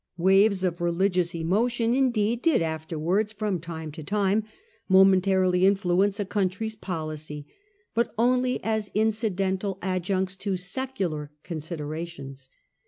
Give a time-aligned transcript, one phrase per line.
[0.17, 4.43] Waves of religious emotion, indeed, did afterwards from time to time
[4.89, 7.45] momentarily influence a country's policy,
[7.93, 12.49] but only as incidental adjuncts to secular considerations.